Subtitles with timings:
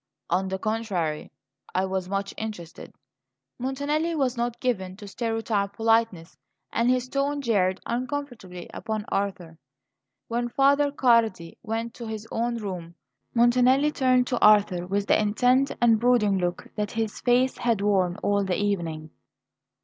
[0.31, 1.31] "On the contrary,
[1.75, 2.91] I was much interested."
[3.59, 6.35] Montanelli was not given to stereotyped politeness,
[6.73, 9.59] and his tone jarred uncomfortably upon Arthur.
[10.27, 12.95] When Father Cardi went to his own room
[13.35, 18.17] Montanelli turned to Arthur with the intent and brooding look that his face had worn
[18.23, 19.11] all the evening.